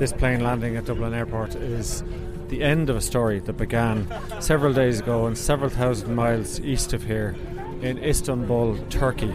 This 0.00 0.14
plane 0.14 0.40
landing 0.40 0.76
at 0.76 0.86
Dublin 0.86 1.12
Airport 1.12 1.54
is 1.56 2.02
the 2.48 2.62
end 2.62 2.88
of 2.88 2.96
a 2.96 3.02
story 3.02 3.38
that 3.40 3.52
began 3.58 4.08
several 4.40 4.72
days 4.72 4.98
ago 4.98 5.26
and 5.26 5.36
several 5.36 5.68
thousand 5.68 6.14
miles 6.14 6.58
east 6.60 6.94
of 6.94 7.02
here 7.02 7.36
in 7.82 7.98
Istanbul, 7.98 8.78
Turkey. 8.88 9.34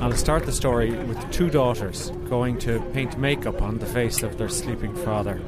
I'll 0.00 0.12
start 0.14 0.46
the 0.46 0.52
story 0.52 0.90
with 0.90 1.30
two 1.30 1.48
daughters 1.48 2.10
going 2.28 2.58
to 2.58 2.80
paint 2.92 3.16
makeup 3.16 3.62
on 3.62 3.78
the 3.78 3.86
face 3.86 4.24
of 4.24 4.36
their 4.36 4.48
sleeping 4.48 4.96
father. 4.96 5.40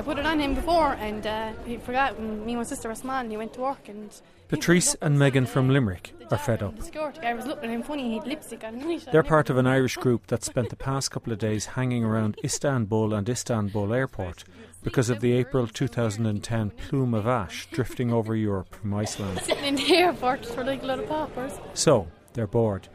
I 0.00 0.02
put 0.02 0.18
it 0.18 0.24
on 0.24 0.40
him 0.40 0.54
before, 0.54 0.94
and 0.94 1.26
uh, 1.26 1.52
he 1.66 1.76
forgot. 1.76 2.18
When 2.18 2.46
me 2.46 2.52
and 2.52 2.60
my 2.60 2.64
sister 2.64 2.88
were 2.88 2.94
small, 2.94 3.20
and 3.20 3.30
he 3.30 3.36
went 3.36 3.52
to 3.52 3.60
work. 3.60 3.86
And 3.86 4.10
Patrice 4.48 4.96
and 5.02 5.18
Megan 5.18 5.44
from 5.44 5.68
Limerick 5.68 6.14
are 6.30 6.38
fed 6.38 6.62
up. 6.62 6.74
The 6.78 6.84
security 6.84 7.20
guy 7.20 7.34
was 7.34 7.44
looking 7.44 7.68
at 7.68 7.74
him 7.74 7.82
funny. 7.82 8.08
He 8.08 8.14
had 8.14 8.26
lipstick 8.26 8.64
on. 8.64 8.80
And 8.80 9.02
They're 9.12 9.22
part 9.22 9.50
of 9.50 9.58
an 9.58 9.66
Irish 9.66 9.96
group 9.96 10.28
that 10.28 10.42
spent 10.42 10.70
the 10.70 10.76
past 10.76 11.10
couple 11.10 11.34
of 11.34 11.38
days 11.38 11.66
hanging 11.66 12.02
around 12.02 12.38
Istanbul 12.42 13.12
and 13.12 13.28
Istanbul 13.28 13.92
Airport 13.92 14.44
because 14.82 15.10
of 15.10 15.20
the 15.20 15.32
April 15.32 15.66
2010 15.66 16.70
plume 16.70 17.12
of 17.12 17.26
ash 17.26 17.68
drifting 17.70 18.10
over 18.10 18.34
Europe 18.34 18.74
from 18.76 18.94
Iceland. 18.94 19.40
Sitting 19.44 19.64
in 19.66 19.74
the 19.74 19.96
airport 19.96 20.46
for 20.46 20.64
like 20.64 20.82
a 20.82 20.86
lot 20.86 20.98
of 20.98 21.08
paupers. 21.08 21.52
So 21.74 22.08
they're 22.32 22.46
bored 22.46 22.88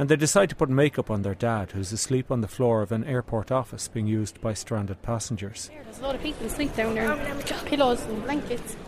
and 0.00 0.08
they 0.08 0.16
decide 0.16 0.48
to 0.48 0.56
put 0.56 0.70
makeup 0.70 1.10
on 1.10 1.20
their 1.20 1.34
dad, 1.34 1.72
who's 1.72 1.92
asleep 1.92 2.30
on 2.30 2.40
the 2.40 2.48
floor 2.48 2.80
of 2.80 2.90
an 2.90 3.04
airport 3.04 3.52
office 3.52 3.86
being 3.86 4.06
used 4.06 4.40
by 4.40 4.54
stranded 4.54 5.02
passengers. 5.02 5.68
There's 5.84 5.98
a 5.98 6.02
lot 6.02 6.14
of 6.14 6.22
people 6.22 6.46
asleep 6.46 6.74
down 6.74 6.94
there, 6.94 7.14
pillows 7.66 8.00
and 8.06 8.22
blankets. 8.24 8.78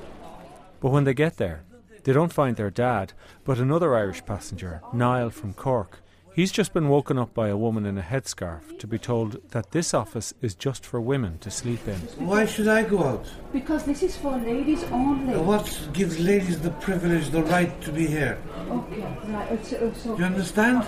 But 0.81 0.89
when 0.89 1.05
they 1.05 1.13
get 1.13 1.37
there, 1.37 1.65
they 2.05 2.15
don't 2.15 2.33
find 2.33 2.57
their 2.57 2.71
dad, 2.71 3.13
but 3.45 3.59
another 3.59 3.95
Irish 3.95 4.25
passenger, 4.25 4.81
Niall 4.95 5.29
from 5.29 5.53
Cork. 5.53 6.03
He's 6.35 6.51
just 6.51 6.73
been 6.73 6.89
woken 6.89 7.19
up 7.19 7.35
by 7.35 7.49
a 7.49 7.59
woman 7.59 7.85
in 7.85 7.99
a 7.99 8.03
headscarf 8.03 8.79
to 8.79 8.87
be 8.87 8.99
told 8.99 9.51
that 9.51 9.73
this 9.73 9.93
office 9.93 10.33
is 10.41 10.55
just 10.55 10.83
for 10.83 10.99
women 10.99 11.37
to 11.41 11.51
sleep 11.51 11.87
in. 11.87 11.97
Why 12.27 12.47
should 12.47 12.69
I 12.69 12.85
go 12.85 13.05
out? 13.05 13.27
Because 13.53 13.85
this 13.85 14.03
is 14.03 14.17
for 14.17 14.39
ladies 14.39 14.83
only. 14.85 15.37
What 15.37 15.89
gives 15.93 16.19
ladies 16.19 16.59
the 16.63 16.71
privilege, 16.71 17.29
the 17.29 17.43
right 17.43 17.79
to 17.83 17.93
be 17.93 18.07
here? 18.07 18.39
Okay, 18.71 19.03
right. 19.27 19.53
It's, 19.53 19.73
it's 19.73 20.07
okay. 20.07 20.19
You 20.21 20.25
understand? 20.25 20.87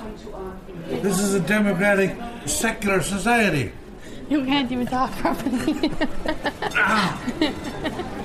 This 0.89 1.19
is 1.19 1.35
a 1.35 1.41
democratic, 1.41 2.17
secular 2.47 3.03
society. 3.03 3.73
You 4.31 4.47
can't 4.47 4.73
even 4.73 4.87
talk 4.87 5.13
properly. 5.13 5.75
Because 5.75 6.09
ah. 6.75 7.21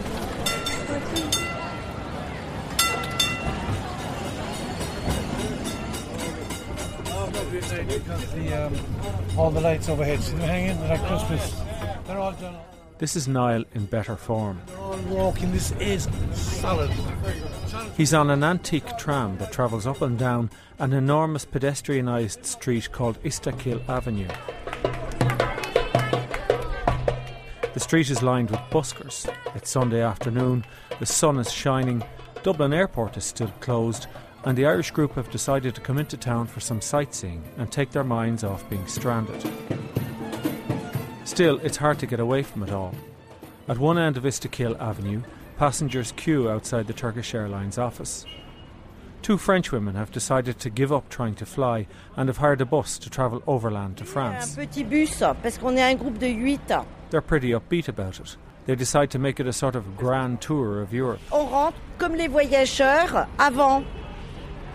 all 9.37 9.49
the 9.49 9.61
lights 9.61 9.89
overhead, 9.89 10.21
see 10.21 10.31
them 10.33 10.41
hanging? 10.41 10.79
Like 10.87 11.03
Christmas. 11.05 11.55
They're 12.05 12.19
all 12.19 12.33
done. 12.33 12.55
This 12.99 13.15
is 13.15 13.27
Niall 13.27 13.63
in 13.73 13.85
better 13.85 14.15
form. 14.15 14.61
Walking. 15.07 15.51
This 15.51 15.71
is 15.79 16.07
solid. 16.33 16.91
He's 17.95 18.13
on 18.13 18.29
an 18.29 18.43
antique 18.43 18.97
tram 18.97 19.37
that 19.37 19.51
travels 19.51 19.87
up 19.87 20.01
and 20.01 20.19
down 20.19 20.49
an 20.79 20.93
enormous 20.93 21.45
pedestrianised 21.45 22.45
street 22.45 22.91
called 22.91 23.21
Istiklal 23.23 23.87
Avenue. 23.87 24.27
The 27.73 27.79
street 27.79 28.09
is 28.09 28.21
lined 28.21 28.51
with 28.51 28.59
buskers. 28.69 29.33
It's 29.55 29.69
Sunday 29.69 30.01
afternoon, 30.01 30.65
the 30.99 31.05
sun 31.05 31.39
is 31.39 31.51
shining, 31.51 32.03
Dublin 32.43 32.73
Airport 32.73 33.15
is 33.15 33.23
still 33.23 33.53
closed, 33.61 34.07
and 34.45 34.57
the 34.57 34.65
Irish 34.65 34.91
group 34.91 35.13
have 35.15 35.29
decided 35.31 35.75
to 35.75 35.81
come 35.81 35.97
into 35.97 36.17
town 36.17 36.47
for 36.47 36.59
some 36.59 36.81
sightseeing 36.81 37.43
and 37.57 37.71
take 37.71 37.91
their 37.91 38.03
minds 38.03 38.43
off 38.43 38.69
being 38.69 38.85
stranded. 38.87 39.43
Still, 41.25 41.59
it's 41.59 41.77
hard 41.77 41.99
to 41.99 42.07
get 42.07 42.19
away 42.19 42.43
from 42.43 42.63
it 42.63 42.71
all. 42.71 42.93
At 43.67 43.77
one 43.77 43.97
end 43.97 44.17
of 44.17 44.23
Istiklal 44.23 44.79
Avenue, 44.79 45.21
passengers 45.57 46.11
queue 46.13 46.49
outside 46.49 46.87
the 46.87 46.93
Turkish 46.93 47.35
Airlines 47.35 47.77
office. 47.77 48.25
Two 49.21 49.37
French 49.37 49.71
women 49.71 49.95
have 49.95 50.11
decided 50.11 50.59
to 50.59 50.69
give 50.69 50.93
up 50.93 51.09
trying 51.09 51.35
to 51.35 51.45
fly 51.45 51.85
and 52.15 52.29
have 52.29 52.37
hired 52.37 52.61
a 52.61 52.65
bus 52.65 52.97
to 52.99 53.09
travel 53.09 53.43
overland 53.45 53.97
to 53.97 54.05
France. 54.05 54.57
Un 54.57 54.65
petit 54.65 54.83
bus, 54.83 55.19
parce 55.19 55.57
qu'on 55.57 55.77
est 55.77 55.83
un 55.83 55.95
groupe 55.95 56.17
de 56.17 56.27
8. 56.27 56.61
They're 57.09 57.21
pretty 57.21 57.53
upbeat 57.53 57.89
about 57.89 58.19
it. 58.19 58.37
They 58.65 58.75
decide 58.75 59.11
to 59.11 59.19
make 59.19 59.39
it 59.39 59.47
a 59.47 59.53
sort 59.53 59.75
of 59.75 59.97
grand 59.97 60.41
tour 60.41 60.81
of 60.81 60.93
Europe. 60.93 61.19
On 61.31 61.45
rentre 61.45 61.77
comme 61.97 62.15
les 62.15 62.27
voyageurs 62.27 63.27
avant. 63.37 63.83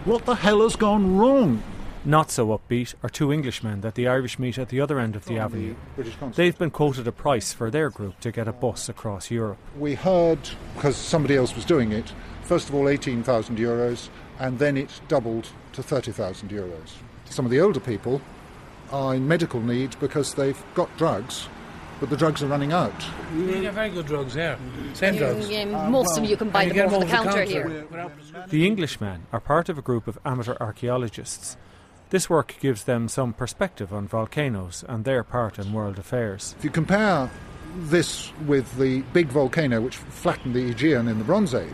What 0.05 0.27
the 0.27 0.35
hell 0.35 0.61
has 0.61 0.77
gone 0.77 1.17
wrong? 1.17 1.63
Not 2.05 2.31
so 2.31 2.49
upbeat 2.49 2.95
are 3.03 3.09
two 3.09 3.33
Englishmen 3.33 3.81
that 3.81 3.95
the 3.95 4.07
Irish 4.07 4.39
meet 4.39 4.59
at 4.59 4.69
the 4.69 4.79
other 4.79 4.99
end 4.99 5.17
of 5.17 5.25
the 5.25 5.39
avenue. 5.39 5.77
They've 6.35 6.59
been 6.59 6.71
quoted 6.71 7.09
a 7.09 7.13
price 7.13 7.55
for 7.55 7.71
their 7.71 7.89
group 7.89 8.21
to 8.21 8.31
get 8.31 8.47
a 8.47 8.53
bus 8.53 8.91
across 8.91 9.31
Europe. 9.31 9.57
We 9.79 9.95
heard, 9.95 10.41
because 10.75 10.97
somebody 10.97 11.37
else 11.37 11.57
was 11.57 11.65
doing 11.65 11.91
it, 11.91 12.13
first 12.43 12.69
of 12.69 12.75
all 12.75 12.87
18,000 12.87 13.57
euros, 13.57 14.11
and 14.39 14.59
then 14.59 14.77
it 14.77 15.01
doubled 15.09 15.49
to 15.73 15.83
30,000 15.83 16.51
euros. 16.51 16.97
Some 17.25 17.47
of 17.47 17.51
the 17.51 17.63
older 17.63 17.81
people 17.81 18.21
are 18.93 19.15
in 19.15 19.27
medical 19.27 19.61
need 19.63 19.99
because 20.01 20.35
they've 20.35 20.63
got 20.75 20.95
drugs, 20.99 21.49
but 22.01 22.11
the 22.11 22.17
drugs 22.17 22.43
are 22.43 22.47
running 22.47 22.73
out. 22.73 22.95
You 23.35 23.61
get 23.61 23.75
very 23.75 23.91
good 23.91 24.07
drugs 24.07 24.35
here. 24.35 24.59
Same 24.95 25.17
drugs. 25.17 25.49
most 25.91 26.19
of 26.19 26.25
you 26.25 26.37
can 26.37 26.51
buy 26.51 26.63
And 26.63 26.71
them 26.71 26.77
get 26.77 26.87
over 26.87 27.05
the 27.05 27.11
them 27.11 27.25
counter, 27.25 27.43
here. 27.45 27.87
The 28.49 28.67
Englishmen 28.67 29.27
are 29.33 29.41
part 29.41 29.69
of 29.69 29.79
a 29.79 29.83
group 29.83 30.07
of 30.07 30.19
amateur 30.25 30.57
archaeologists. 30.61 31.57
This 32.11 32.31
work 32.31 32.57
gives 32.61 32.85
them 32.85 33.09
some 33.09 33.33
perspective 33.33 33.93
on 33.93 34.07
volcanoes 34.07 34.85
and 34.89 35.05
their 35.05 35.25
part 35.25 35.59
in 35.59 35.73
world 35.73 35.99
affairs. 35.99 36.55
If 36.59 36.65
you 36.65 36.71
compare 36.71 37.31
this 37.77 38.33
with 38.47 38.77
the 38.79 39.01
big 39.13 39.29
volcano 39.29 39.81
which 39.81 39.97
flattened 39.97 40.55
the 40.55 40.71
Aegean 40.71 41.09
in 41.09 41.19
the 41.19 41.25
Bronze 41.25 41.55
Age, 41.55 41.73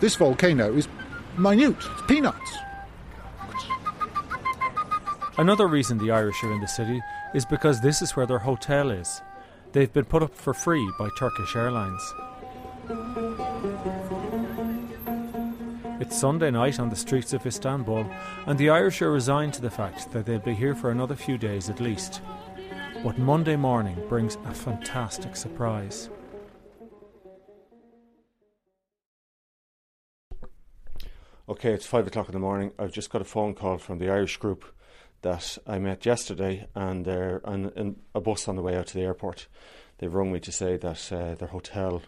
this 0.00 0.16
volcano 0.16 0.74
is 0.74 0.88
minute, 1.36 1.76
it's 1.76 2.02
peanuts. 2.08 2.56
Another 5.36 5.68
reason 5.68 5.98
the 5.98 6.10
Irish 6.10 6.42
are 6.42 6.52
in 6.52 6.60
the 6.60 6.66
city 6.66 7.00
is 7.32 7.44
because 7.44 7.80
this 7.80 8.02
is 8.02 8.16
where 8.16 8.26
their 8.26 8.40
hotel 8.40 8.90
is. 8.90 9.22
They've 9.78 9.92
been 9.92 10.06
put 10.06 10.24
up 10.24 10.34
for 10.34 10.52
free 10.52 10.90
by 10.98 11.08
Turkish 11.16 11.54
Airlines. 11.54 12.02
It's 16.00 16.18
Sunday 16.18 16.50
night 16.50 16.80
on 16.80 16.90
the 16.90 16.96
streets 16.96 17.32
of 17.32 17.46
Istanbul, 17.46 18.04
and 18.46 18.58
the 18.58 18.70
Irish 18.70 19.00
are 19.02 19.12
resigned 19.12 19.54
to 19.54 19.62
the 19.62 19.70
fact 19.70 20.10
that 20.10 20.26
they'll 20.26 20.40
be 20.40 20.54
here 20.54 20.74
for 20.74 20.90
another 20.90 21.14
few 21.14 21.38
days 21.38 21.70
at 21.70 21.78
least. 21.78 22.22
But 23.04 23.20
Monday 23.20 23.54
morning 23.54 24.04
brings 24.08 24.36
a 24.46 24.52
fantastic 24.52 25.36
surprise. 25.36 26.10
Okay, 31.48 31.70
it's 31.70 31.86
five 31.86 32.08
o'clock 32.08 32.26
in 32.26 32.32
the 32.32 32.40
morning. 32.40 32.72
I've 32.80 32.90
just 32.90 33.10
got 33.10 33.22
a 33.22 33.24
phone 33.24 33.54
call 33.54 33.78
from 33.78 33.98
the 33.98 34.10
Irish 34.10 34.38
group 34.38 34.64
that 35.22 35.58
I 35.66 35.78
met 35.78 36.06
yesterday, 36.06 36.66
and 36.74 37.04
they're 37.04 37.40
on, 37.44 37.72
in 37.76 37.96
a 38.14 38.20
bus 38.20 38.48
on 38.48 38.56
the 38.56 38.62
way 38.62 38.76
out 38.76 38.86
to 38.88 38.94
the 38.94 39.02
airport. 39.02 39.46
They've 39.98 40.12
rung 40.12 40.32
me 40.32 40.40
to 40.40 40.52
say 40.52 40.76
that 40.76 41.12
uh, 41.12 41.34
their 41.34 41.48
hotel 41.48 42.02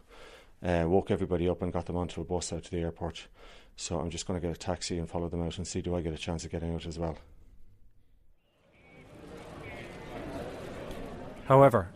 uh, 0.62 0.84
woke 0.86 1.10
everybody 1.10 1.48
up 1.48 1.62
and 1.62 1.72
got 1.72 1.86
them 1.86 1.96
onto 1.96 2.20
a 2.20 2.24
bus 2.24 2.52
out 2.52 2.64
to 2.64 2.70
the 2.70 2.80
airport. 2.80 3.26
So 3.76 3.98
I'm 3.98 4.10
just 4.10 4.26
going 4.26 4.40
to 4.40 4.46
get 4.46 4.54
a 4.54 4.58
taxi 4.58 4.98
and 4.98 5.08
follow 5.08 5.28
them 5.28 5.42
out 5.42 5.56
and 5.56 5.66
see 5.66 5.80
do 5.80 5.96
I 5.96 6.02
get 6.02 6.12
a 6.12 6.18
chance 6.18 6.44
of 6.44 6.50
getting 6.50 6.74
out 6.74 6.86
as 6.86 6.98
well. 6.98 7.16
However, 11.46 11.88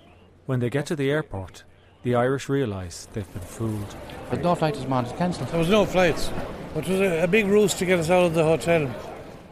when 0.46 0.58
they 0.60 0.70
get 0.70 0.86
to 0.86 0.96
the 0.96 1.10
airport, 1.10 1.62
the 2.02 2.16
Irish 2.16 2.48
realise 2.48 3.06
they've 3.12 3.32
been 3.32 3.42
fooled. 3.42 3.96
But 4.28 4.42
no 4.42 4.54
flight 4.54 4.74
this 4.74 4.88
morning 4.88 5.12
is 5.12 5.16
cancelled. 5.16 5.48
There 5.48 5.58
was 5.58 5.68
no 5.68 5.84
flights. 5.84 6.30
But 6.74 6.88
it 6.88 6.90
was 6.90 7.00
a, 7.00 7.22
a 7.22 7.28
big 7.28 7.46
ruse 7.46 7.74
to 7.74 7.86
get 7.86 8.00
us 8.00 8.10
out 8.10 8.24
of 8.24 8.34
the 8.34 8.42
hotel. 8.42 8.92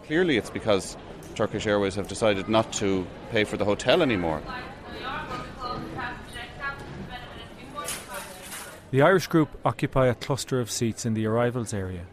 Clearly, 0.07 0.37
it's 0.37 0.51
because 0.51 0.97
Turkish 1.43 1.67
Airways 1.67 1.97
have 1.97 2.07
decided 2.07 2.49
not 2.49 2.73
to 2.73 3.05
pay 3.33 3.43
for 3.43 3.57
the 3.57 3.65
hotel 3.65 4.01
anymore. 4.01 4.41
The 8.93 9.03
Irish 9.03 9.27
group 9.27 9.49
occupy 9.65 10.07
a 10.07 10.15
cluster 10.15 10.61
of 10.61 10.71
seats 10.71 11.05
in 11.05 11.15
the 11.15 11.27
arrivals 11.27 11.75
area. 11.75 12.05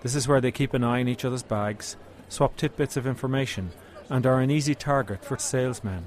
This 0.00 0.14
is 0.14 0.26
where 0.26 0.40
they 0.40 0.50
keep 0.50 0.72
an 0.72 0.82
eye 0.82 1.00
on 1.00 1.08
each 1.08 1.26
other's 1.26 1.42
bags, 1.42 1.98
swap 2.30 2.56
tidbits 2.56 2.96
of 2.96 3.06
information, 3.06 3.72
and 4.08 4.24
are 4.24 4.40
an 4.40 4.50
easy 4.50 4.74
target 4.74 5.26
for 5.26 5.36
salesmen. 5.36 6.04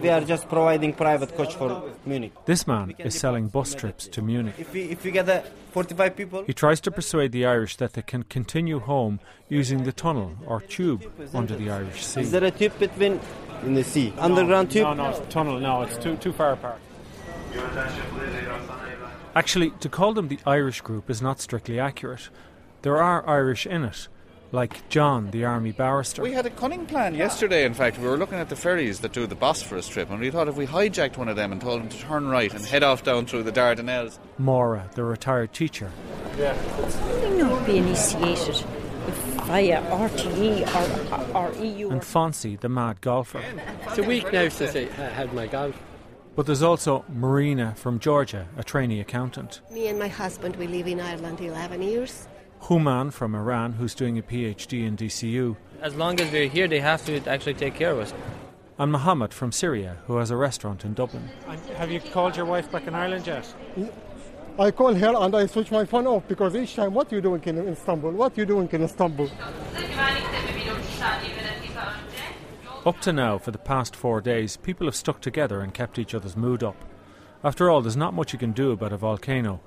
We 0.00 0.08
are 0.08 0.20
just 0.22 0.48
providing 0.48 0.94
private 0.94 1.36
coach 1.36 1.54
for 1.54 1.82
Munich. 2.06 2.32
This 2.46 2.66
man 2.66 2.94
is 2.98 3.18
selling 3.18 3.48
bus 3.48 3.74
trips 3.74 4.08
to 4.08 4.22
Munich. 4.22 4.54
If 4.58 4.72
we, 4.72 4.82
if 4.84 5.04
we 5.04 5.10
get 5.10 5.28
uh, 5.28 5.42
45 5.72 6.16
people, 6.16 6.44
He 6.44 6.54
tries 6.54 6.80
to 6.82 6.90
persuade 6.90 7.32
the 7.32 7.44
Irish 7.44 7.76
that 7.76 7.92
they 7.92 8.02
can 8.02 8.22
continue 8.22 8.78
home 8.80 9.20
using 9.48 9.84
the 9.84 9.92
tunnel 9.92 10.36
or 10.46 10.60
tube 10.62 11.04
under 11.34 11.54
the 11.56 11.70
Irish 11.70 12.04
Sea. 12.04 12.20
is 12.22 12.30
there 12.30 12.44
a 12.44 12.50
tube 12.50 12.78
between 12.78 13.20
in 13.64 13.74
the 13.74 13.84
sea? 13.84 14.12
Underground 14.18 14.70
tube? 14.70 14.84
No, 14.84 14.94
no, 14.94 15.10
it's 15.10 15.32
tunnel. 15.32 15.60
No, 15.60 15.82
it's 15.82 15.96
too 15.98 16.16
too 16.16 16.32
far 16.32 16.52
apart. 16.52 16.80
Actually, 19.34 19.70
to 19.80 19.88
call 19.88 20.14
them 20.14 20.28
the 20.28 20.38
Irish 20.46 20.80
group 20.80 21.10
is 21.10 21.20
not 21.20 21.40
strictly 21.40 21.78
accurate. 21.78 22.30
There 22.82 22.96
are 22.96 23.28
Irish 23.28 23.66
in 23.66 23.84
it, 23.84 24.08
like 24.52 24.88
John, 24.88 25.30
the 25.30 25.44
army 25.44 25.72
barrister. 25.72 26.22
We 26.22 26.32
had 26.32 26.46
a 26.46 26.50
cunning 26.50 26.86
plan 26.86 27.14
yesterday, 27.14 27.64
in 27.64 27.74
fact. 27.74 27.98
We 27.98 28.06
were 28.06 28.16
looking 28.16 28.38
at 28.38 28.48
the 28.48 28.56
ferries 28.56 29.00
that 29.00 29.12
do 29.12 29.26
the 29.26 29.34
Bosphorus 29.34 29.88
trip, 29.88 30.10
and 30.10 30.20
we 30.20 30.30
thought 30.30 30.48
if 30.48 30.56
we 30.56 30.66
hijacked 30.66 31.16
one 31.16 31.28
of 31.28 31.36
them 31.36 31.52
and 31.52 31.60
told 31.60 31.80
them 31.80 31.88
to 31.88 31.98
turn 31.98 32.28
right 32.28 32.52
and 32.52 32.64
head 32.64 32.82
off 32.82 33.04
down 33.04 33.26
through 33.26 33.44
the 33.44 33.52
Dardanelles. 33.52 34.18
Maura, 34.38 34.90
the 34.94 35.04
retired 35.04 35.52
teacher. 35.52 35.90
Yeah. 36.36 36.56
Will 37.20 37.38
not 37.38 37.66
be 37.66 37.78
initiated 37.78 38.56
via 39.44 39.82
RTE 39.90 41.32
or, 41.32 41.36
or 41.36 41.64
EU. 41.64 41.90
And 41.90 42.02
Fonzie, 42.02 42.58
the 42.58 42.68
mad 42.68 43.00
golfer. 43.00 43.42
It's 43.86 43.98
a 43.98 44.02
week 44.02 44.32
now 44.32 44.48
since 44.48 44.74
I 44.76 44.84
had 44.84 45.32
my 45.32 45.46
golf. 45.46 45.80
But 46.36 46.46
there's 46.46 46.62
also 46.62 47.04
Marina 47.08 47.74
from 47.74 47.98
Georgia, 47.98 48.48
a 48.56 48.62
trainee 48.62 49.00
accountant. 49.00 49.60
Me 49.70 49.88
and 49.88 49.98
my 49.98 50.08
husband, 50.08 50.56
we 50.56 50.68
live 50.68 50.86
in 50.86 51.00
Ireland 51.00 51.40
11 51.40 51.82
years. 51.82 52.28
Human 52.68 53.10
from 53.10 53.34
Iran, 53.34 53.72
who's 53.72 53.94
doing 53.94 54.18
a 54.18 54.22
PhD 54.22 54.86
in 54.86 54.96
DCU. 54.96 55.56
As 55.80 55.94
long 55.94 56.20
as 56.20 56.30
we're 56.30 56.48
here, 56.48 56.68
they 56.68 56.80
have 56.80 57.04
to 57.06 57.16
actually 57.26 57.54
take 57.54 57.74
care 57.74 57.92
of 57.92 58.00
us. 58.00 58.14
And 58.78 58.92
Mohammed 58.92 59.34
from 59.34 59.52
Syria, 59.52 59.96
who 60.06 60.16
has 60.16 60.30
a 60.30 60.36
restaurant 60.36 60.84
in 60.84 60.94
Dublin. 60.94 61.28
Have 61.76 61.90
you 61.90 62.00
called 62.00 62.36
your 62.36 62.46
wife 62.46 62.70
back 62.70 62.86
in 62.86 62.94
Ireland 62.94 63.26
yet? 63.26 63.52
I 64.58 64.70
call 64.70 64.94
her 64.94 65.14
and 65.16 65.34
I 65.34 65.46
switch 65.46 65.70
my 65.70 65.84
phone 65.84 66.06
off 66.06 66.28
because 66.28 66.54
each 66.54 66.74
time, 66.76 66.94
what 66.94 67.10
are 67.12 67.16
you 67.16 67.22
doing 67.22 67.42
in 67.44 67.68
Istanbul? 67.68 68.12
What 68.12 68.36
are 68.36 68.40
you 68.40 68.46
doing 68.46 68.68
in 68.72 68.82
Istanbul? 68.82 69.30
Up 72.86 73.00
to 73.00 73.12
now, 73.12 73.38
for 73.38 73.50
the 73.50 73.58
past 73.58 73.94
four 73.94 74.20
days, 74.20 74.56
people 74.56 74.86
have 74.86 74.96
stuck 74.96 75.20
together 75.20 75.60
and 75.60 75.74
kept 75.74 75.98
each 75.98 76.14
other's 76.14 76.36
mood 76.36 76.62
up. 76.62 76.76
After 77.42 77.70
all, 77.70 77.82
there's 77.82 77.96
not 77.96 78.14
much 78.14 78.32
you 78.32 78.38
can 78.38 78.52
do 78.52 78.70
about 78.70 78.92
a 78.92 78.96
volcano. 78.96 79.60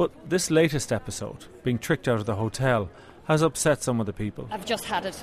But 0.00 0.30
this 0.30 0.50
latest 0.50 0.92
episode, 0.92 1.44
being 1.62 1.78
tricked 1.78 2.08
out 2.08 2.20
of 2.20 2.24
the 2.24 2.36
hotel, 2.36 2.88
has 3.24 3.42
upset 3.42 3.82
some 3.82 4.00
of 4.00 4.06
the 4.06 4.14
people. 4.14 4.48
I've 4.50 4.64
just 4.64 4.86
had 4.86 5.04
it. 5.04 5.22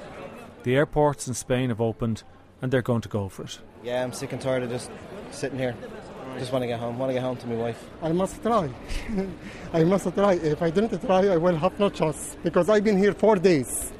The 0.62 0.76
airports 0.76 1.28
in 1.28 1.34
Spain 1.34 1.70
have 1.70 1.82
opened 1.82 2.22
and 2.62 2.72
they're 2.72 2.84
going 2.84 3.02
to 3.02 3.10
go 3.10 3.28
for 3.28 3.46
it. 3.46 3.58
Yeah, 3.84 4.04
I'm 4.04 4.14
sick 4.14 4.34
and 4.34 4.40
tired 4.40 4.62
of 4.62 4.70
just 4.70 4.92
sitting 5.32 5.58
here. 5.58 5.76
Just 6.38 6.52
want 6.52 6.62
to 6.62 6.68
get 6.68 6.80
home. 6.80 7.00
Want 7.00 7.10
to 7.10 7.16
get 7.16 7.24
home 7.24 7.38
to 7.38 7.48
my 7.48 7.56
wife. 7.56 7.90
I 8.04 8.12
must 8.12 8.40
try. 8.44 8.70
I 9.74 9.84
must 9.84 10.14
try. 10.14 10.34
If 10.34 10.62
I 10.62 10.70
didn't 10.70 11.04
try, 11.04 11.26
I 11.26 11.38
will 11.38 11.56
have 11.56 11.80
no 11.80 11.90
chance 11.90 12.38
because 12.44 12.70
I've 12.70 12.84
been 12.84 13.00
here 13.00 13.14
four 13.14 13.38
days 13.38 13.92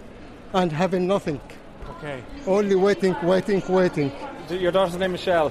and 0.54 0.72
having 0.72 1.08
nothing. 1.08 1.42
Okay. 1.90 2.22
Only 2.46 2.76
waiting, 2.76 3.16
waiting, 3.24 3.64
waiting. 3.68 4.12
Your 4.52 4.72
daughter's 4.72 4.96
name 4.98 5.16
is 5.16 5.22
Michelle. 5.22 5.50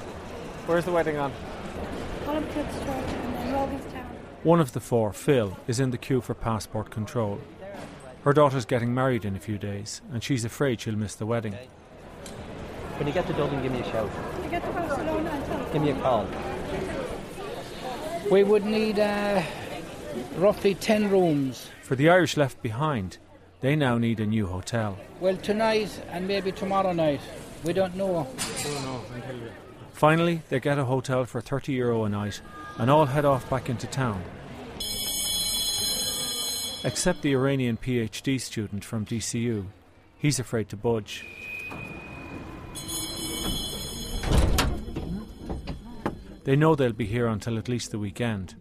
Where's 0.66 0.84
the 0.84 0.92
wedding 0.92 1.16
on? 1.16 1.32
Colin 2.24 2.44
One 4.46 4.60
of 4.60 4.74
the 4.74 4.80
four, 4.80 5.12
Phil, 5.12 5.58
is 5.66 5.80
in 5.80 5.90
the 5.90 5.98
queue 5.98 6.20
for 6.20 6.32
passport 6.32 6.88
control. 6.88 7.40
Her 8.22 8.32
daughter's 8.32 8.64
getting 8.64 8.94
married 8.94 9.24
in 9.24 9.34
a 9.34 9.40
few 9.40 9.58
days, 9.58 10.02
and 10.12 10.22
she's 10.22 10.44
afraid 10.44 10.80
she'll 10.80 10.94
miss 10.94 11.16
the 11.16 11.26
wedding. 11.26 11.56
When 12.96 13.08
you 13.08 13.12
get 13.12 13.26
to 13.26 13.32
Dublin, 13.32 13.60
give 13.60 13.72
me 13.72 13.80
a 13.80 13.84
shout. 13.90 14.08
You 14.44 14.50
get 14.50 14.64
to 14.64 14.70
Barcelona 14.70 15.42
tell 15.48 15.72
Give 15.72 15.82
me 15.82 15.90
a 15.90 16.00
call. 16.00 16.28
We 18.30 18.44
would 18.44 18.64
need 18.64 19.00
uh, 19.00 19.42
roughly 20.36 20.76
10 20.76 21.10
rooms. 21.10 21.68
For 21.82 21.96
the 21.96 22.08
Irish 22.08 22.36
left 22.36 22.62
behind, 22.62 23.18
they 23.62 23.74
now 23.74 23.98
need 23.98 24.20
a 24.20 24.26
new 24.26 24.46
hotel. 24.46 24.96
Well, 25.18 25.36
tonight 25.38 26.00
and 26.12 26.28
maybe 26.28 26.52
tomorrow 26.52 26.92
night. 26.92 27.20
We 27.64 27.72
don't 27.72 27.96
know. 27.96 28.28
Finally, 29.92 30.42
they 30.50 30.60
get 30.60 30.78
a 30.78 30.84
hotel 30.84 31.24
for 31.24 31.40
30 31.40 31.72
euro 31.72 32.04
a 32.04 32.08
night 32.08 32.40
and 32.78 32.90
all 32.90 33.06
head 33.06 33.24
off 33.24 33.50
back 33.50 33.68
into 33.68 33.88
town. 33.88 34.22
Except 36.84 37.22
the 37.22 37.32
Iranian 37.32 37.76
PhD 37.76 38.40
student 38.40 38.84
from 38.84 39.04
DCU. 39.04 39.66
He's 40.18 40.38
afraid 40.38 40.68
to 40.68 40.76
budge. 40.76 41.24
They 46.44 46.54
know 46.54 46.76
they'll 46.76 46.92
be 46.92 47.06
here 47.06 47.26
until 47.26 47.58
at 47.58 47.68
least 47.68 47.90
the 47.90 47.98
weekend. 47.98 48.54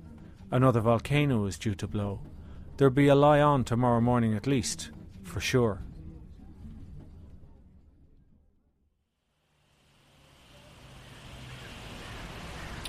Another 0.49 0.79
volcano 0.79 1.45
is 1.45 1.59
due 1.59 1.75
to 1.75 1.87
blow. 1.87 2.19
There'll 2.77 2.93
be 2.93 3.07
a 3.07 3.15
lie 3.15 3.41
on 3.41 3.63
tomorrow 3.63 4.01
morning 4.01 4.33
at 4.33 4.47
least, 4.47 4.89
for 5.23 5.39
sure. 5.39 5.81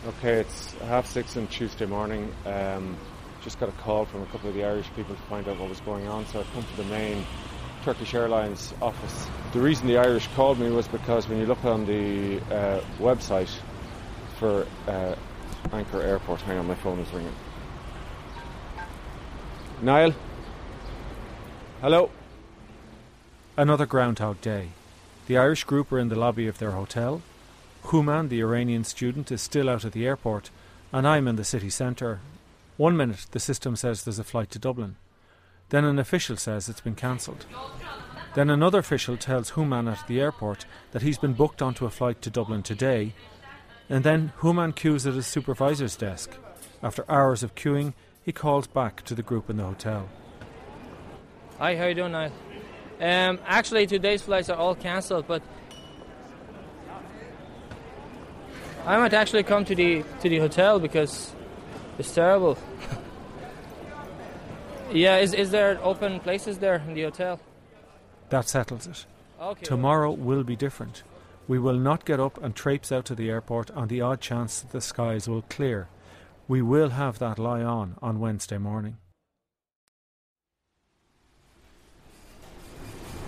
Okay, 0.07 0.35
it's 0.35 0.73
half 0.83 1.07
six 1.07 1.37
on 1.37 1.47
Tuesday 1.49 1.85
morning. 1.85 2.33
Um, 2.47 2.97
just 3.47 3.61
got 3.61 3.69
a 3.69 3.73
call 3.73 4.05
from 4.05 4.23
a 4.23 4.27
couple 4.27 4.49
of 4.49 4.57
the 4.57 4.65
Irish 4.65 4.89
people 4.97 5.15
to 5.15 5.23
find 5.23 5.47
out 5.47 5.57
what 5.61 5.69
was 5.69 5.79
going 5.83 6.09
on, 6.09 6.27
so 6.27 6.41
I've 6.41 6.53
come 6.53 6.65
to 6.65 6.77
the 6.79 6.89
main 6.91 7.25
Turkish 7.85 8.13
Airlines 8.13 8.75
office. 8.83 9.29
The 9.53 9.61
reason 9.61 9.87
the 9.87 9.99
Irish 9.99 10.27
called 10.35 10.59
me 10.59 10.69
was 10.69 10.89
because 10.89 11.29
when 11.29 11.39
you 11.39 11.47
look 11.47 11.65
on 11.65 11.87
the 11.87 12.39
uh, 12.53 12.81
website 12.99 13.49
for 14.41 14.67
uh, 14.89 15.15
Anchor 15.73 16.03
Airport, 16.03 16.41
hang 16.41 16.59
on, 16.59 16.67
my 16.67 16.75
phone 16.75 16.99
is 16.99 17.09
ringing. 17.13 17.33
Niall? 19.81 20.13
Hello? 21.81 22.11
Another 23.57 23.87
Groundhog 23.87 24.41
Day. 24.41 24.71
The 25.29 25.39
Irish 25.39 25.63
group 25.63 25.93
are 25.93 26.01
in 26.01 26.09
the 26.09 26.19
lobby 26.19 26.49
of 26.49 26.59
their 26.59 26.73
hotel. 26.73 27.23
Human, 27.93 28.29
the 28.29 28.41
Iranian 28.41 28.83
student, 28.83 29.31
is 29.31 29.41
still 29.41 29.71
out 29.71 29.85
at 29.85 29.93
the 29.93 30.05
airport, 30.05 30.51
and 30.93 31.07
I'm 31.07 31.29
in 31.29 31.37
the 31.37 31.45
city 31.45 31.71
centre. 31.71 32.19
One 32.77 32.97
minute, 32.97 33.27
the 33.31 33.41
system 33.41 33.75
says 33.75 34.05
there's 34.05 34.19
a 34.19 34.25
flight 34.25 34.51
to 34.51 34.59
Dublin. 34.59 34.97
Then 35.71 35.85
an 35.85 35.99
official 35.99 36.37
says 36.37 36.69
it's 36.69 36.81
been 36.81 36.95
cancelled. 36.95 37.47
Then 38.35 38.51
another 38.51 38.81
official 38.81 39.17
tells 39.17 39.51
Human 39.51 39.89
at 39.89 40.07
the 40.07 40.21
airport 40.21 40.67
that 40.93 41.01
he's 41.01 41.17
been 41.17 41.33
booked 41.33 41.63
onto 41.63 41.87
a 41.87 41.91
flight 41.91 42.21
to 42.23 42.31
Dublin 42.31 42.63
today, 42.63 43.15
and 43.89 44.05
then 44.05 44.33
Human 44.43 44.73
queues 44.73 45.07
at 45.07 45.15
his 45.15 45.27
supervisor's 45.27 45.97
desk. 45.97 46.37
After 46.83 47.11
hours 47.11 47.43
of 47.43 47.55
queuing, 47.55 47.95
he 48.23 48.33
calls 48.33 48.67
back 48.67 49.03
to 49.05 49.15
the 49.15 49.23
group 49.23 49.49
in 49.49 49.57
the 49.57 49.65
hotel. 49.65 50.09
Hi, 51.59 51.77
how 51.77 51.87
you 51.87 51.95
doing, 51.95 52.13
Niall? 52.13 52.33
Um, 53.01 53.39
actually, 53.47 53.87
today's 53.87 54.21
flights 54.21 54.51
are 54.51 54.57
all 54.57 54.75
cancelled, 54.75 55.27
but 55.27 55.43
I 58.85 58.99
might 58.99 59.15
actually 59.15 59.43
come 59.45 59.65
to 59.65 59.75
the 59.75 60.05
to 60.21 60.29
the 60.29 60.39
hotel 60.39 60.79
because 60.79 61.35
it's 61.99 62.15
terrible. 62.15 62.59
yeah, 64.93 65.19
is 65.19 65.35
is 65.35 65.51
there 65.51 65.79
open 65.83 66.21
places 66.21 66.59
there 66.59 66.77
in 66.87 66.95
the 66.95 67.03
hotel? 67.03 67.41
That 68.31 68.49
settles 68.49 68.87
it. 68.87 69.07
Okay. 69.41 69.65
Tomorrow 69.65 70.13
will 70.13 70.45
be 70.45 70.57
different. 70.57 71.03
We 71.49 71.59
will 71.59 71.79
not 71.79 72.05
get 72.05 72.19
up 72.19 72.43
and 72.43 72.55
traipse 72.57 72.91
out 72.91 73.05
to 73.07 73.15
the 73.15 73.31
airport 73.31 73.71
on 73.71 73.89
the 73.89 74.01
odd 74.01 74.21
chance 74.21 74.61
that 74.61 74.73
the 74.73 74.81
skies 74.81 75.29
will 75.29 75.43
clear. 75.43 75.89
We 76.49 76.63
will 76.63 76.91
have 76.91 77.19
that 77.19 77.39
lie 77.39 77.63
on 77.63 77.97
on 78.03 78.19
Wednesday 78.19 78.59
morning. 78.59 78.97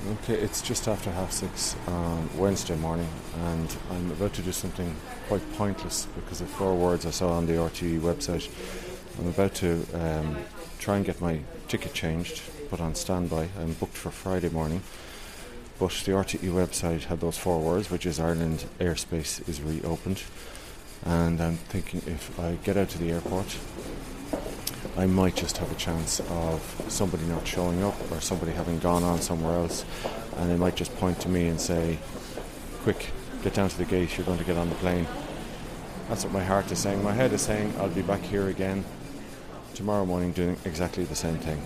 Okay, 0.07 0.35
it's 0.35 0.63
just 0.63 0.87
after 0.87 1.11
half 1.11 1.33
six 1.33 1.75
on 1.89 2.31
Wednesday 2.39 2.77
morning, 2.77 3.09
and 3.35 3.77
I'm 3.91 4.13
about 4.13 4.33
to 4.35 4.43
do 4.43 4.53
something 4.53 4.95
quite 5.27 5.43
pointless 5.55 6.07
because 6.15 6.41
of 6.41 6.49
four 6.49 6.77
words 6.77 7.05
I 7.05 7.11
saw 7.11 7.33
on 7.33 7.47
the 7.47 7.55
RTE 7.55 7.99
website. 8.01 8.49
I'm 9.19 9.27
about 9.27 9.55
to 9.57 9.85
um, 9.95 10.39
try 10.79 10.97
and 10.99 11.05
get 11.05 11.21
my 11.21 11.41
ticket 11.67 11.95
changed, 11.95 12.43
put 12.71 12.81
on 12.81 12.95
standby. 12.95 13.49
I'm 13.59 13.73
booked 13.73 13.97
for 13.97 14.13
Friday 14.13 14.51
morning, 14.51 14.83
but 15.81 15.91
the 15.91 16.13
RTE 16.13 16.49
website 16.53 17.05
had 17.05 17.19
those 17.21 17.37
four 17.37 17.59
words, 17.59 17.91
which 17.91 18.07
is 18.07 18.21
Ireland 18.21 18.67
airspace 18.79 19.47
is 19.49 19.61
reopened. 19.61 20.23
And 21.05 21.41
I'm 21.41 21.57
thinking 21.57 22.03
if 22.07 22.39
I 22.39 22.55
get 22.63 22.77
out 22.77 22.91
to 22.91 22.99
the 22.99 23.11
airport, 23.11 23.59
I 24.99 25.07
might 25.07 25.37
just 25.37 25.59
have 25.59 25.71
a 25.71 25.77
chance 25.77 26.19
of 26.29 26.85
somebody 26.89 27.23
not 27.27 27.47
showing 27.47 27.85
up 27.85 27.95
or 28.11 28.21
somebody 28.21 28.51
having 28.51 28.81
gone 28.81 29.05
on 29.05 29.21
somewhere 29.21 29.55
else, 29.55 29.85
and 30.37 30.51
they 30.51 30.57
might 30.57 30.75
just 30.75 30.93
point 30.97 31.21
to 31.21 31.29
me 31.29 31.47
and 31.47 31.61
say, 31.61 32.01
Quick, 32.83 33.13
get 33.45 33.55
down 33.55 33.69
to 33.69 33.79
the 33.79 33.85
gate, 33.85 34.19
you're 34.19 34.27
going 34.27 34.41
to 34.41 34.45
get 34.45 34.57
on 34.57 34.69
the 34.69 34.75
plane. 34.75 35.07
That's 36.09 36.25
what 36.25 36.33
my 36.33 36.43
heart 36.43 36.73
is 36.73 36.81
saying. 36.81 37.05
My 37.05 37.13
head 37.13 37.33
is 37.33 37.43
saying, 37.43 37.75
I'll 37.79 37.89
be 37.89 38.03
back 38.03 38.23
here 38.23 38.49
again 38.49 38.85
tomorrow 39.75 40.05
morning 40.05 40.33
doing 40.33 40.57
exactly 40.65 41.05
the 41.05 41.15
same 41.15 41.39
thing. 41.39 41.61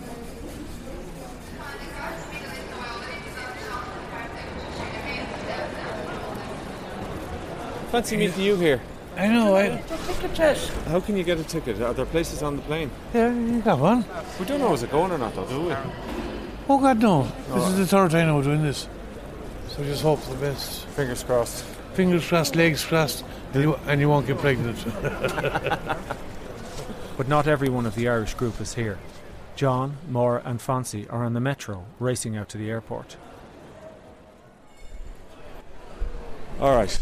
Fancy 7.91 8.19
meeting 8.19 8.43
you 8.43 8.57
here. 8.57 8.83
I 9.16 9.28
know, 9.28 9.57
I. 9.57 9.83
Ticket 10.07 10.35
test. 10.35 10.71
How 10.87 11.00
can 11.00 11.16
you 11.16 11.23
get 11.25 11.38
a 11.38 11.45
ticket? 11.45 11.81
Are 11.83 11.92
there 11.92 12.07
places 12.07 12.42
on 12.42 12.57
the 12.57 12.62
plane? 12.62 12.90
Yeah, 13.12 13.33
you 13.33 13.61
got 13.61 13.78
one. 13.78 14.04
We 14.40 14.47
don't 14.47 14.61
know 14.61 14.73
is 14.73 14.83
it 14.83 14.90
going 14.90 15.12
or 15.12 15.19
not, 15.19 15.35
though, 15.35 15.47
do 15.47 15.61
we? 15.61 15.75
Oh, 16.69 16.78
God, 16.81 16.99
no. 17.00 17.25
This 17.25 17.33
Oh. 17.52 17.69
is 17.71 17.76
the 17.78 17.87
third 17.87 18.11
time 18.12 18.35
we're 18.35 18.42
doing 18.42 18.62
this. 18.62 18.88
So 19.69 19.83
just 19.85 20.02
hope 20.02 20.21
for 20.21 20.31
the 20.35 20.40
best. 20.40 20.87
Fingers 20.87 21.23
crossed. 21.25 21.64
Fingers 21.95 22.26
crossed, 22.26 22.57
legs 22.57 22.85
crossed, 22.85 23.25
and 23.52 23.62
you, 23.62 23.75
and 23.87 24.00
you 24.00 24.09
won't 24.09 24.26
get 24.26 24.38
pregnant. 24.38 24.78
But 27.14 27.28
not 27.28 27.47
every 27.47 27.69
one 27.69 27.85
of 27.85 27.95
the 27.95 28.09
Irish 28.09 28.33
group 28.35 28.59
is 28.61 28.73
here. 28.75 28.99
John, 29.54 29.99
Maura, 30.11 30.40
and 30.47 30.59
Fonzie 30.59 31.07
are 31.12 31.23
on 31.25 31.35
the 31.35 31.40
metro, 31.40 31.85
racing 32.00 32.37
out 32.38 32.49
to 32.49 32.59
the 32.59 32.71
airport. 32.71 33.16
All 36.59 36.75
right. 36.75 36.99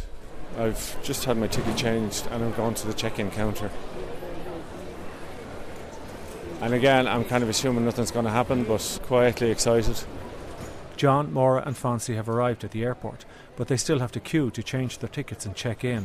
I've 0.60 1.02
just 1.02 1.24
had 1.24 1.38
my 1.38 1.46
ticket 1.46 1.74
changed 1.74 2.26
and 2.30 2.44
I'm 2.44 2.52
going 2.52 2.74
to 2.74 2.86
the 2.86 2.92
check-in 2.92 3.30
counter. 3.30 3.70
And 6.60 6.74
again, 6.74 7.08
I'm 7.08 7.24
kind 7.24 7.42
of 7.42 7.48
assuming 7.48 7.86
nothing's 7.86 8.10
going 8.10 8.26
to 8.26 8.30
happen, 8.30 8.64
but 8.64 9.00
quietly 9.04 9.50
excited. 9.50 10.04
John, 11.00 11.32
Maura, 11.32 11.62
and 11.64 11.74
Fonzie 11.74 12.16
have 12.16 12.28
arrived 12.28 12.62
at 12.62 12.72
the 12.72 12.84
airport, 12.84 13.24
but 13.56 13.68
they 13.68 13.78
still 13.78 14.00
have 14.00 14.12
to 14.12 14.20
queue 14.20 14.50
to 14.50 14.62
change 14.62 14.98
their 14.98 15.08
tickets 15.08 15.46
and 15.46 15.56
check 15.56 15.82
in. 15.82 16.04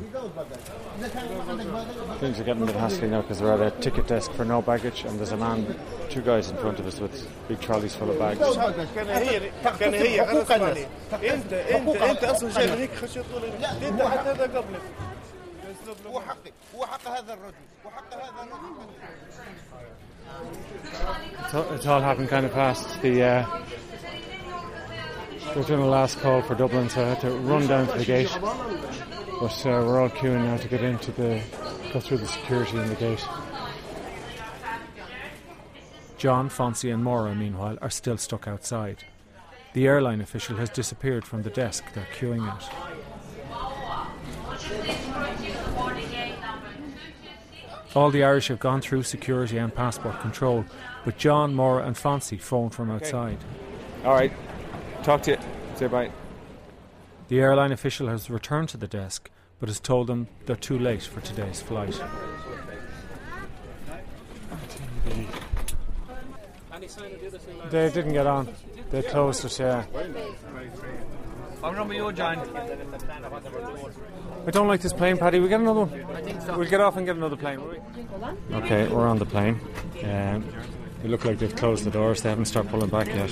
Things 2.19 2.39
are 2.39 2.45
getting 2.45 2.63
a 2.63 2.65
bit 2.65 2.77
hassly 2.77 3.09
now 3.09 3.21
because 3.21 3.41
we're 3.41 3.61
at 3.61 3.73
a 3.73 3.77
ticket 3.81 4.07
desk 4.07 4.31
for 4.31 4.45
no 4.45 4.61
baggage, 4.61 5.03
and 5.03 5.19
there's 5.19 5.33
a 5.33 5.35
man, 5.35 5.77
two 6.09 6.21
guys 6.21 6.49
in 6.49 6.55
front 6.55 6.79
of 6.79 6.87
us 6.87 7.01
with 7.01 7.27
big 7.49 7.59
trolleys 7.59 7.93
full 7.93 8.09
of 8.09 8.17
bags. 8.17 8.39
It's 21.43 21.53
all, 21.53 21.73
it's 21.73 21.85
all 21.85 22.01
happened 22.01 22.29
kind 22.29 22.45
of 22.45 22.53
past 22.53 23.01
The 23.01 23.23
uh, 23.23 23.64
we're 25.55 25.63
doing 25.63 25.81
a 25.81 25.87
last 25.87 26.19
call 26.19 26.41
for 26.41 26.53
Dublin, 26.53 26.89
so 26.89 27.01
I 27.03 27.09
had 27.09 27.21
to 27.21 27.29
run 27.31 27.65
down 27.67 27.87
to 27.87 27.97
the 27.97 28.05
gate. 28.05 28.29
But 28.41 29.65
uh, 29.65 29.83
we're 29.85 30.01
all 30.01 30.09
queuing 30.09 30.43
now 30.43 30.57
to 30.57 30.67
get 30.67 30.83
into 30.83 31.11
the. 31.11 31.41
go 31.93 31.99
through 31.99 32.17
the 32.17 32.27
security 32.27 32.77
in 32.77 32.89
the 32.89 32.95
gate. 32.95 33.25
John, 36.17 36.49
Fonzie, 36.49 36.93
and 36.93 37.03
Maura, 37.03 37.35
meanwhile, 37.35 37.77
are 37.81 37.89
still 37.89 38.17
stuck 38.17 38.47
outside. 38.47 39.03
The 39.73 39.87
airline 39.87 40.21
official 40.21 40.57
has 40.57 40.69
disappeared 40.69 41.25
from 41.25 41.43
the 41.43 41.49
desk 41.49 41.83
they're 41.93 42.07
queuing 42.17 42.47
at. 42.47 42.69
All 47.95 48.11
the 48.11 48.23
Irish 48.23 48.49
have 48.49 48.59
gone 48.59 48.81
through 48.81 49.03
security 49.03 49.57
and 49.57 49.73
passport 49.73 50.19
control, 50.19 50.65
but 51.05 51.17
John, 51.17 51.53
Maura, 51.53 51.85
and 51.85 51.95
Fonzie 51.95 52.39
phone 52.39 52.69
from 52.69 52.91
outside. 52.91 53.37
All 54.03 54.13
right. 54.13 54.33
Talk 55.05 55.21
to 55.21 55.31
you. 55.31 55.37
Say 55.75 55.85
bye. 55.85 56.09
The 57.27 57.39
airline 57.39 57.71
official 57.71 58.07
has 58.07 58.27
returned 58.27 58.69
to 58.69 58.77
the 58.77 58.87
desk, 58.87 59.29
but 59.59 59.69
has 59.69 59.79
told 59.79 60.07
them 60.07 60.27
they're 60.47 60.55
too 60.55 60.79
late 60.79 61.03
for 61.03 61.21
today's 61.21 61.61
flight. 61.61 62.01
They 67.69 67.91
didn't 67.91 68.13
get 68.13 68.25
on. 68.25 68.49
They 68.89 69.03
closed 69.03 69.45
it, 69.45 69.59
yeah. 69.59 69.85
I'll 71.61 71.73
run 71.73 71.87
with 71.87 71.97
you, 71.97 72.11
John. 72.11 72.39
I 74.47 74.51
don't 74.51 74.67
like 74.67 74.81
this 74.81 74.93
plane, 74.93 75.17
Paddy. 75.17 75.39
We 75.39 75.49
get 75.49 75.59
another 75.59 75.85
one. 75.85 76.41
So. 76.41 76.57
We'll 76.57 76.69
get 76.69 76.81
off 76.81 76.97
and 76.97 77.05
get 77.05 77.15
another 77.15 77.35
plane. 77.35 77.59
Okay, 78.53 78.87
we're 78.87 79.07
on 79.07 79.19
the 79.19 79.25
plane. 79.27 79.59
Um, 80.03 80.43
they 81.03 81.09
look 81.09 81.25
like 81.25 81.37
they've 81.37 81.55
closed 81.55 81.83
the 81.83 81.91
doors. 81.91 82.23
They 82.23 82.29
haven't 82.29 82.45
started 82.45 82.71
pulling 82.71 82.89
back 82.89 83.07
yet. 83.07 83.29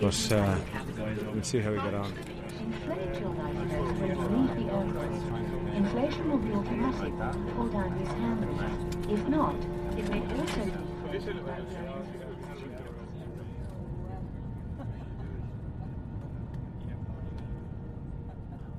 But 0.00 0.32
uh, 0.32 0.58
we'll 1.32 1.42
see 1.42 1.60
how 1.60 1.70
we 1.70 1.76
get 1.76 1.94
on. 1.94 2.12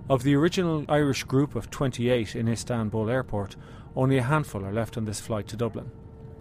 Of 0.10 0.24
the 0.24 0.36
original 0.36 0.86
Irish 0.90 1.24
group 1.24 1.56
of 1.56 1.70
28 1.70 2.36
in 2.36 2.48
Istanbul 2.48 3.10
airport, 3.10 3.56
only 3.96 4.18
a 4.18 4.24
handful 4.24 4.66
are 4.66 4.74
left 4.74 4.98
on 4.98 5.06
this 5.06 5.20
flight 5.20 5.48
to 5.50 5.56
Dublin. 5.56 5.92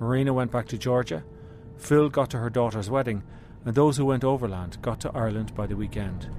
Marina 0.00 0.32
went 0.32 0.50
back 0.50 0.68
to 0.68 0.78
Georgia, 0.78 1.22
Phil 1.76 2.08
got 2.08 2.30
to 2.30 2.38
her 2.38 2.50
daughter's 2.50 2.90
wedding, 2.90 3.22
and 3.64 3.74
those 3.74 3.96
who 3.96 4.04
went 4.04 4.24
overland 4.24 4.80
got 4.82 5.00
to 5.00 5.10
Ireland 5.14 5.54
by 5.54 5.66
the 5.66 5.76
weekend. 5.76 6.30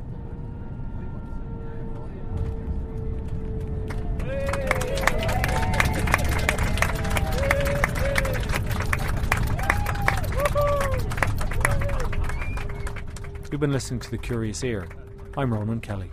You've 13.51 13.59
been 13.59 13.71
listening 13.71 13.99
to 14.01 14.11
The 14.11 14.17
Curious 14.17 14.63
Ear. 14.63 14.87
I'm 15.35 15.53
Ronan 15.53 15.81
Kelly. 15.81 16.11